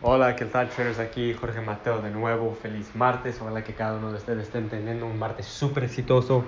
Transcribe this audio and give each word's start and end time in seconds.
Hola, 0.00 0.36
¿qué 0.36 0.44
tal 0.44 0.68
traders? 0.68 1.00
Aquí 1.00 1.34
Jorge 1.34 1.60
Mateo 1.60 2.00
de 2.00 2.12
nuevo. 2.12 2.54
Feliz 2.54 2.94
martes. 2.94 3.40
Ojalá 3.40 3.64
que 3.64 3.74
cada 3.74 3.98
uno 3.98 4.12
de 4.12 4.18
ustedes 4.18 4.44
esté 4.44 4.60
teniendo 4.60 5.06
un 5.06 5.18
martes 5.18 5.46
súper 5.46 5.82
exitoso. 5.82 6.44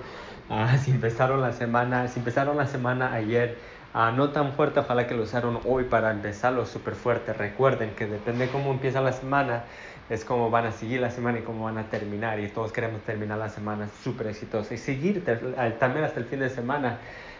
Uh, 0.49 0.79
si 0.85 0.93
empezaron 0.93 1.41
la 1.41 1.53
semana, 1.53 2.07
si 2.07 2.21
empezaron 2.21 2.57
la 2.57 2.69
semana 2.69 3.13
ayer 3.13 3.59
uh, 3.93 4.15
no 4.17 4.31
tan 4.31 4.53
fuerte, 4.53 4.79
ojalá 4.79 5.09
que 5.09 5.17
lo 5.17 5.25
usaron 5.25 5.59
hoy 5.65 5.83
para 5.83 6.13
empezarlo 6.13 6.65
súper 6.65 6.95
fuerte. 6.95 7.33
Recuerden 7.33 7.91
que 7.97 8.07
depende 8.07 8.47
de 8.47 8.53
cómo 8.53 8.71
empieza 8.71 9.01
la 9.01 9.13
semana, 9.13 9.65
es 10.11 10.25
cómo 10.25 10.49
van 10.49 10.67
a 10.67 10.71
seguir 10.71 11.01
la 11.01 11.11
semana 11.11 11.41
y 11.41 11.43
cómo 11.43 11.65
van 11.65 11.79
a 11.79 11.91
terminar. 11.91 12.39
Y 12.39 12.47
todos 12.47 12.71
queremos 12.71 13.03
terminar 13.03 13.39
la 13.39 13.49
semana 13.49 13.89
súper 14.05 14.29
exitosa 14.29 14.75
y 14.75 14.79
seguir 14.79 15.25
también 15.25 16.05
hasta 16.05 16.21
el 16.21 16.27
fin 16.27 16.39
de 16.39 16.51
semana 16.51 16.99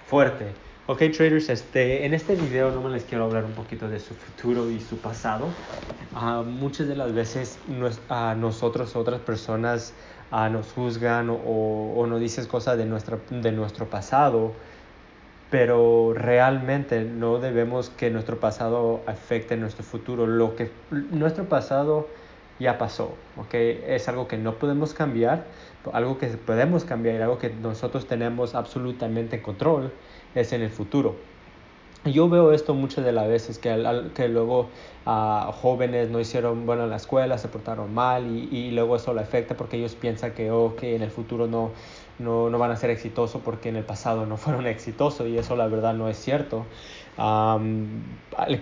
fuerte. 0.09 0.70
Ok 0.91 1.03
traders, 1.17 1.49
este, 1.51 2.05
en 2.05 2.15
este 2.15 2.35
video 2.35 2.73
no 2.73 2.81
me 2.81 2.91
les 2.91 3.05
quiero 3.05 3.23
hablar 3.23 3.45
un 3.45 3.53
poquito 3.53 3.89
de 3.89 4.01
su 4.01 4.13
futuro 4.13 4.69
y 4.69 4.81
su 4.81 4.97
pasado. 4.99 5.47
Uh, 6.17 6.43
muchas 6.43 6.89
de 6.89 6.97
las 6.97 7.15
veces 7.15 7.61
nos, 7.69 7.99
uh, 8.11 8.37
nosotros, 8.37 8.97
otras 8.97 9.21
personas, 9.21 9.95
uh, 10.33 10.51
nos 10.51 10.73
juzgan 10.73 11.31
o, 11.31 11.95
o, 11.97 12.07
nos 12.09 12.19
dicen 12.19 12.45
cosas 12.47 12.77
de, 12.77 12.87
nuestra, 12.87 13.19
de 13.31 13.53
nuestro 13.53 13.89
pasado, 13.89 14.51
pero 15.49 16.13
realmente 16.13 17.05
no 17.05 17.39
debemos 17.39 17.91
que 17.91 18.11
nuestro 18.11 18.41
pasado 18.41 19.01
afecte 19.07 19.57
nuestro 19.57 19.85
futuro. 19.85 20.27
Lo 20.27 20.57
que 20.57 20.73
nuestro 20.91 21.45
pasado 21.45 22.09
ya 22.61 22.79
pasó, 22.79 23.19
¿ok? 23.37 23.55
Es 23.55 24.09
algo 24.09 24.29
que 24.29 24.37
no 24.39 24.59
podemos 24.59 24.95
cambiar, 24.95 25.47
algo 25.93 26.19
que 26.19 26.29
podemos 26.29 26.85
cambiar, 26.85 27.23
algo 27.23 27.39
que 27.39 27.51
nosotros 27.51 28.07
tenemos 28.07 28.55
absolutamente 28.55 29.37
en 29.37 29.43
control 29.43 29.99
es 30.35 30.53
en 30.53 30.63
el 30.63 30.71
futuro. 30.71 31.17
Yo 32.07 32.31
veo 32.31 32.53
esto 32.53 32.73
muchas 32.73 33.05
de 33.05 33.13
las 33.13 33.29
veces, 33.29 33.59
que, 33.59 33.71
que 34.15 34.29
luego 34.29 34.71
uh, 35.05 35.53
jóvenes 35.53 36.09
no 36.09 36.19
hicieron 36.19 36.65
bueno 36.65 36.85
en 36.85 36.91
la 36.91 36.97
escuela, 36.97 37.37
se 37.37 37.49
portaron 37.49 37.93
mal 37.93 38.27
y, 38.27 38.49
y 38.57 38.71
luego 38.71 38.97
eso 38.97 39.13
le 39.13 39.21
afecta 39.21 39.55
porque 39.55 39.77
ellos 39.77 39.97
piensan 39.97 40.33
que, 40.33 40.51
oh, 40.51 40.77
que 40.77 40.97
en 40.97 41.03
el 41.03 41.11
futuro 41.11 41.47
no, 41.47 41.73
no, 42.19 42.49
no, 42.49 42.59
van 42.59 42.71
a 42.71 42.77
ser 42.77 42.89
exitosos 42.89 43.43
porque 43.45 43.69
en 43.69 43.77
el 43.77 43.85
pasado 43.85 44.25
no 44.25 44.37
fueron 44.39 44.67
exitosos 44.67 45.29
y 45.29 45.37
eso 45.37 45.57
la 45.57 45.69
verdad 45.69 45.93
no 45.93 46.09
es 46.09 46.17
cierto. 46.17 46.65
Um, 47.19 48.03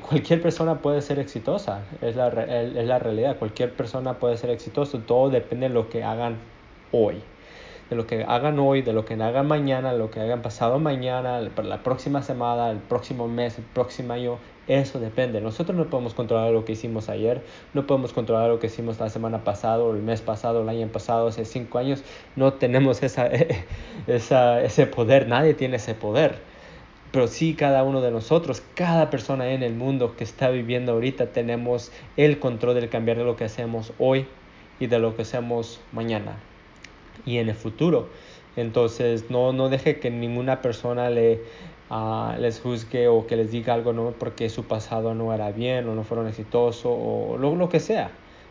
cualquier 0.09 0.43
persona 0.43 0.83
puede 0.83 1.01
ser 1.01 1.21
exitosa, 1.21 1.83
es 2.03 2.17
la, 2.17 2.29
es 2.29 2.87
la 2.89 2.99
realidad, 2.99 3.39
cualquier 3.39 3.73
persona 3.73 4.15
puede 4.15 4.37
ser 4.37 4.51
exitoso, 4.51 4.99
todo 4.99 5.31
depende 5.31 5.69
de 5.69 5.75
lo 5.75 5.89
que 5.91 6.03
hagan 6.03 6.39
hoy 6.91 7.23
de 7.91 7.97
lo 7.97 8.07
que 8.07 8.25
hagan 8.25 8.59
hoy, 8.59 8.83
de 8.83 8.93
lo 8.93 9.05
que 9.05 9.15
hagan 9.15 9.47
mañana, 9.47 9.93
lo 9.93 10.11
que 10.11 10.21
hagan 10.21 10.43
pasado 10.43 10.79
mañana, 10.79 11.41
la 11.41 11.83
próxima 11.83 12.23
semana, 12.23 12.71
el 12.71 12.79
próximo 12.79 13.29
mes, 13.29 13.59
el 13.59 13.65
próximo 13.65 14.13
año, 14.13 14.39
eso 14.67 15.01
depende. 15.01 15.41
Nosotros 15.41 15.77
no 15.77 15.87
podemos 15.87 16.13
controlar 16.13 16.53
lo 16.53 16.65
que 16.65 16.73
hicimos 16.73 17.09
ayer, 17.09 17.43
no 17.73 17.87
podemos 17.87 18.13
controlar 18.13 18.51
lo 18.51 18.59
que 18.59 18.67
hicimos 18.67 19.01
la 19.01 19.09
semana 19.09 19.43
pasada, 19.43 19.89
el 19.91 20.03
mes 20.03 20.21
pasado, 20.21 20.63
el 20.63 20.69
año 20.69 20.87
pasado, 20.89 21.29
hace 21.29 21.47
cinco 21.47 21.79
años. 21.79 22.05
No 22.37 22.53
tenemos 22.53 23.03
esa, 23.03 23.29
esa, 24.07 24.63
ese 24.63 24.87
poder, 24.87 25.27
nadie 25.27 25.55
tiene 25.55 25.77
ese 25.77 25.95
poder. 25.95 26.37
Pero 27.11 27.27
sí 27.27 27.55
cada 27.55 27.85
uno 27.85 28.03
de 28.03 28.11
nosotros, 28.11 28.63
cada 28.75 29.09
persona 29.09 29.51
en 29.51 29.63
el 29.63 29.73
mundo 29.73 30.15
que 30.15 30.25
está 30.25 30.51
viviendo 30.51 30.93
ahorita, 30.93 31.29
tenemos 31.29 31.91
el 32.19 32.39
control 32.39 32.75
del 32.75 32.91
cambiar 32.91 33.17
de 33.17 33.25
lo 33.25 33.35
que 33.35 33.45
hacemos 33.45 33.95
hoy 33.99 34.27
y 34.79 34.89
de 34.89 34.99
lo 34.99 35.17
que 35.17 35.23
hacemos 35.23 35.81
mañana 35.93 36.37
y 37.25 37.39
en 37.39 37.49
el 37.49 37.55
futuro. 37.55 38.09
Entonces 38.57 39.31
no, 39.31 39.53
no 39.53 39.69
deje 39.69 40.01
que 40.01 40.11
ninguna 40.11 40.63
persona 40.63 41.11
le, 41.11 41.41
uh, 41.91 42.39
les 42.41 42.61
juzgue 42.61 43.09
o 43.09 43.27
que 43.27 43.37
les 43.37 43.51
diga 43.51 43.75
algo 43.75 43.93
no 43.93 44.13
porque 44.19 44.49
su 44.49 44.65
pasado 44.65 45.15
no 45.15 45.33
era 45.33 45.53
bien 45.53 45.89
o 45.89 45.95
no 45.95 46.03
fueron 46.05 46.27
exitosos 46.27 46.83
o 46.85 47.37
lo, 47.39 47.55
lo 47.55 47.69
que 47.69 47.81
sea. 47.81 48.11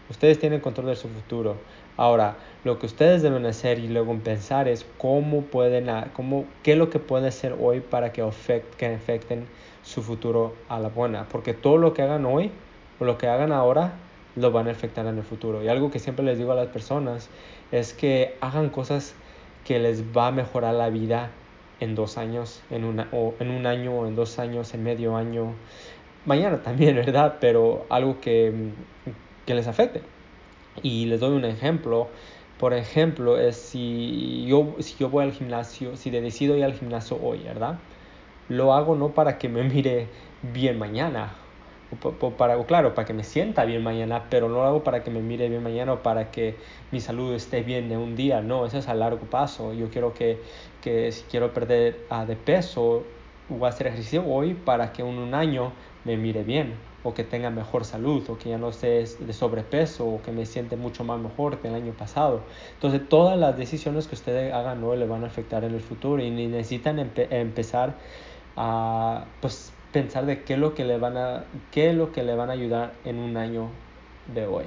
Ustedes 0.09 0.39
tienen 0.39 0.61
control 0.61 0.88
de 0.88 0.95
su 0.95 1.09
futuro. 1.09 1.57
Ahora, 1.97 2.38
lo 2.63 2.79
que 2.79 2.85
ustedes 2.85 3.21
deben 3.21 3.45
hacer 3.45 3.79
y 3.79 3.88
luego 3.88 4.15
pensar 4.19 4.67
es 4.67 4.85
cómo 4.97 5.41
pueden, 5.41 5.89
cómo, 6.13 6.45
qué 6.63 6.73
es 6.73 6.77
lo 6.77 6.89
que 6.89 7.00
pueden 7.00 7.25
hacer 7.25 7.56
hoy 7.59 7.81
para 7.81 8.13
que, 8.13 8.22
afect, 8.22 8.75
que 8.75 8.85
afecten 8.85 9.45
su 9.83 10.01
futuro 10.03 10.53
a 10.69 10.79
la 10.79 10.89
buena. 10.89 11.27
Porque 11.27 11.53
todo 11.53 11.77
lo 11.77 11.94
que 11.94 12.03
hagan 12.03 12.25
hoy 12.25 12.51
o 13.00 13.06
lo 13.06 13.17
que 13.17 13.27
hagan 13.27 13.51
ahora 13.51 13.94
lo 14.38 14.52
van 14.52 14.68
a 14.68 14.72
afectar 14.72 15.06
en 15.08 15.18
el 15.18 15.24
futuro. 15.24 15.64
Y 15.64 15.68
algo 15.68 15.92
que 15.92 16.00
siempre 16.00 16.24
les 16.24 16.38
digo 16.38 16.52
a 16.52 16.56
las 16.56 16.68
personas 16.68 17.30
es 17.72 17.94
que 17.94 18.36
hagan 18.40 18.70
cosas 18.70 19.16
que 19.66 19.80
les 19.80 20.03
va 20.16 20.28
a 20.28 20.31
mejorar 20.31 20.75
la 20.75 20.90
vida 20.90 21.31
en 21.80 21.96
dos 21.96 22.18
años, 22.18 22.62
en, 22.70 22.86
una, 22.86 23.09
o 23.12 23.34
en 23.40 23.50
un 23.50 23.66
año, 23.66 24.00
o 24.00 24.08
en 24.08 24.16
dos 24.16 24.40
años, 24.40 24.74
en 24.74 24.84
medio 24.84 25.18
año, 25.18 25.53
mañana 26.25 26.62
también, 26.62 26.96
¿verdad? 27.06 27.38
Pero 27.42 27.86
algo 27.90 28.22
que, 28.22 28.53
que 29.46 29.56
les 29.56 29.68
afecte. 29.68 30.02
Y 30.84 31.06
les 31.06 31.19
doy 31.19 31.36
un 31.36 31.46
ejemplo. 31.46 32.08
Por 32.59 32.74
ejemplo, 32.74 33.38
es 33.40 33.56
si 33.56 34.46
yo, 34.48 34.75
si 34.80 34.96
yo 34.98 35.09
voy 35.09 35.25
al 35.25 35.31
gimnasio, 35.31 35.96
si 35.96 36.09
decido 36.12 36.56
ir 36.56 36.64
al 36.64 36.74
gimnasio 36.74 37.19
hoy, 37.22 37.40
¿verdad? 37.44 37.80
Lo 38.50 38.74
hago 38.74 38.96
no 38.96 39.09
para 39.09 39.38
que 39.40 39.50
me 39.50 39.64
mire 39.75 40.08
bien 40.42 40.78
mañana 40.78 41.34
para, 42.38 42.62
claro, 42.66 42.94
para 42.94 43.06
que 43.06 43.14
me 43.14 43.24
sienta 43.24 43.64
bien 43.66 43.81
mañana, 43.81 44.25
pero 44.30 44.50
no 44.50 44.56
lo 44.56 44.64
hago 44.64 44.84
para 44.84 45.03
que 45.03 45.12
me 45.12 45.22
mire 45.22 45.48
bien 45.50 45.64
mañana 45.64 45.94
o 45.94 46.03
para 46.03 46.31
que 46.31 46.56
mi 46.92 47.00
salud 47.00 47.34
esté 47.34 47.64
bien 47.64 47.92
en 47.92 48.00
un 48.00 48.16
día, 48.16 48.42
no, 48.42 48.66
eso 48.66 48.78
es 48.78 48.88
a 48.90 48.94
largo 48.94 49.25
paso. 49.25 49.74
Yo 49.74 49.90
quiero 49.90 50.14
que, 50.14 50.42
que 50.81 51.12
si 51.12 51.24
quiero 51.24 51.53
perder 51.53 52.06
uh, 52.12 52.25
de 52.25 52.36
peso, 52.36 53.03
voy 53.50 53.66
a 53.66 53.70
hacer 53.70 53.88
ejercicio 53.88 54.25
hoy 54.25 54.53
para 54.53 54.92
que 54.92 55.02
en 55.02 55.08
un 55.08 55.34
año 55.34 55.72
me 56.03 56.18
mire 56.18 56.44
bien 56.44 56.75
o 57.03 57.14
que 57.14 57.24
tenga 57.24 57.50
mejor 57.50 57.86
salud 57.86 58.30
o 58.30 58.38
que 58.38 58.50
ya 58.50 58.58
no 58.58 58.69
esté 58.69 59.06
de 59.06 59.34
sobrepeso 59.34 60.06
o 60.06 60.22
que 60.22 60.31
me 60.31 60.46
siente 60.46 60.75
mucho 60.75 61.06
más 61.06 61.19
mejor 61.19 61.59
que 61.59 61.69
el 61.69 61.75
año 61.75 61.94
pasado. 61.94 62.42
Entonces 62.74 63.08
todas 63.08 63.38
las 63.38 63.58
decisiones 63.58 64.08
que 64.08 64.16
ustedes 64.16 64.54
hagan 64.54 64.84
hoy 64.84 64.98
le 64.98 65.08
van 65.08 65.24
a 65.24 65.28
afectar 65.28 65.64
en 65.64 65.74
el 65.74 65.81
futuro 65.81 66.22
y 66.22 66.30
necesitan 66.31 67.00
empe 67.00 67.28
empezar 67.40 67.96
a 68.58 69.25
pues 69.40 69.72
pensar 69.92 70.25
de 70.25 70.44
qué 70.44 70.53
es 70.53 70.59
lo 70.59 70.74
que 70.75 70.86
le 70.86 70.98
van 70.98 71.18
a, 71.18 71.46
qué 71.72 71.90
es 71.90 71.96
lo 71.96 72.12
que 72.12 72.24
le 72.24 72.36
van 72.36 72.50
a 72.50 72.53
ayudar 72.53 72.94
en 73.06 73.20
un 73.20 73.38
año 73.38 73.70
de 74.34 74.46
hoy. 74.46 74.66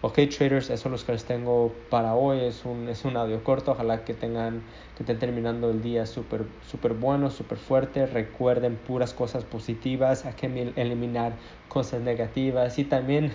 Ok, 0.00 0.14
traders, 0.30 0.70
eso 0.70 0.88
es 0.88 1.00
lo 1.00 1.06
que 1.06 1.12
les 1.12 1.24
tengo 1.24 1.72
para 1.90 2.14
hoy. 2.14 2.38
Es 2.38 2.64
un, 2.64 2.88
es 2.88 3.04
un 3.04 3.16
audio 3.16 3.42
corto. 3.42 3.72
Ojalá 3.72 4.04
que 4.04 4.14
tengan, 4.14 4.62
que 4.96 5.02
estén 5.02 5.18
terminando 5.18 5.70
el 5.70 5.82
día 5.82 6.06
súper 6.06 6.44
super 6.70 6.94
bueno, 6.94 7.30
súper 7.32 7.58
fuerte. 7.58 8.06
Recuerden 8.06 8.76
puras 8.76 9.12
cosas 9.12 9.42
positivas. 9.42 10.24
Hay 10.24 10.34
que 10.34 10.72
eliminar 10.76 11.32
cosas 11.68 12.00
negativas 12.00 12.78
y 12.78 12.84
también, 12.84 13.32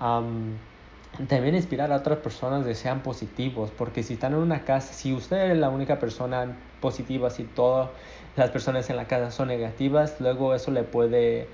um, 0.00 0.52
también 1.28 1.54
inspirar 1.54 1.92
a 1.92 1.96
otras 1.96 2.18
personas 2.18 2.64
de 2.64 2.74
sean 2.74 3.02
positivos. 3.02 3.70
Porque 3.70 4.02
si 4.02 4.14
están 4.14 4.32
en 4.34 4.40
una 4.40 4.64
casa, 4.64 4.92
si 4.92 5.12
usted 5.14 5.52
es 5.52 5.58
la 5.58 5.70
única 5.70 5.98
persona 5.98 6.56
positiva, 6.80 7.30
si 7.30 7.44
todas 7.44 7.90
las 8.36 8.50
personas 8.50 8.88
en 8.90 8.96
la 8.96 9.06
casa 9.08 9.30
son 9.30 9.48
negativas, 9.48 10.20
luego 10.20 10.54
eso 10.54 10.70
le 10.70 10.84
puede 10.84 11.48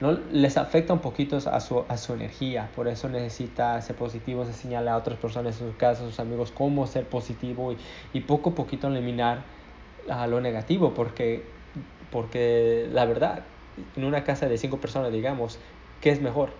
¿no? 0.00 0.12
les 0.12 0.56
afecta 0.56 0.92
un 0.92 1.00
poquito 1.00 1.36
a 1.38 1.60
su, 1.60 1.84
a 1.88 1.96
su 1.96 2.12
energía, 2.14 2.70
por 2.74 2.88
eso 2.88 3.08
necesita 3.08 3.80
ser 3.82 3.96
positivo, 3.96 4.44
enseñarle 4.44 4.90
a 4.90 4.96
otras 4.96 5.18
personas 5.18 5.60
en 5.60 5.68
su 5.70 5.76
casa, 5.76 6.04
a 6.04 6.06
sus 6.06 6.20
amigos, 6.20 6.52
cómo 6.52 6.86
ser 6.86 7.08
positivo 7.08 7.72
y, 7.72 7.78
y 8.12 8.20
poco 8.20 8.50
a 8.50 8.54
poquito 8.54 8.88
eliminar 8.88 9.46
a 10.08 10.26
lo 10.26 10.40
negativo, 10.40 10.94
porque, 10.94 11.56
porque 12.10 12.88
la 12.92 13.04
verdad, 13.06 13.48
en 13.96 14.04
una 14.04 14.24
casa 14.24 14.48
de 14.48 14.58
cinco 14.58 14.80
personas, 14.80 15.12
digamos, 15.12 15.60
¿qué 16.00 16.10
es 16.10 16.20
mejor? 16.20 16.50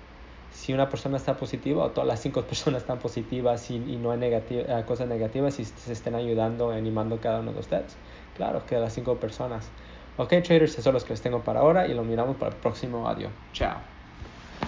Si 0.61 0.73
una 0.75 0.89
persona 0.89 1.17
está 1.17 1.37
positiva 1.37 1.85
o 1.85 1.93
todas 1.93 2.09
las 2.09 2.21
cinco 2.21 2.47
personas 2.47 2.83
están 2.83 2.99
positivas 2.99 3.71
y, 3.71 3.77
y 3.77 3.99
no 3.99 4.11
hay 4.11 4.19
negativa, 4.19 4.85
cosas 4.87 5.09
negativas 5.09 5.59
y 5.61 5.65
se 5.65 5.93
estén 5.93 6.15
ayudando, 6.15 6.71
animando 6.71 7.21
cada 7.21 7.41
uno 7.41 7.53
de 7.53 7.61
ustedes. 7.61 8.01
Claro, 8.35 8.67
que 8.67 8.77
las 8.79 8.93
cinco 8.95 9.19
personas. 9.21 9.73
Ok, 10.17 10.31
traders, 10.43 10.77
eso 10.79 10.91
es 10.91 10.95
lo 10.95 11.01
que 11.01 11.13
les 11.13 11.23
tengo 11.23 11.45
para 11.45 11.61
ahora 11.61 11.87
y 11.87 11.95
lo 11.95 12.05
miramos 12.05 12.37
para 12.37 12.55
el 12.55 12.61
próximo 12.61 13.09
audio. 13.09 13.33
Chao. 13.53 13.98